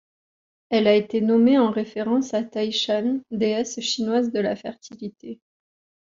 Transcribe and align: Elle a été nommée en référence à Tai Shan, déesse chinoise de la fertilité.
Elle 0.71 0.87
a 0.87 0.95
été 0.95 1.21
nommée 1.21 1.59
en 1.59 1.69
référence 1.69 2.33
à 2.33 2.43
Tai 2.43 2.71
Shan, 2.71 3.19
déesse 3.29 3.79
chinoise 3.81 4.31
de 4.31 4.39
la 4.39 4.55
fertilité. 4.55 5.39